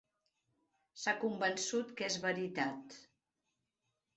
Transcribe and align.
S'ha 1.01 1.13
convençut 1.25 1.93
que 2.01 2.07
és 2.09 2.17
veritat. 2.25 2.97